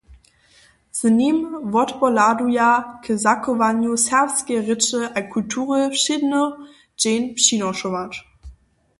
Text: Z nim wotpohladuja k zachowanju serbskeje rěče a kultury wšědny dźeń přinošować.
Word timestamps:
Z 0.97 1.03
nim 1.17 1.37
wotpohladuja 1.73 2.69
k 3.03 3.17
zachowanju 3.23 3.91
serbskeje 4.07 4.59
rěče 4.67 5.01
a 5.17 5.19
kultury 5.33 5.79
wšědny 5.95 6.43
dźeń 7.01 7.21
přinošować. 7.39 8.13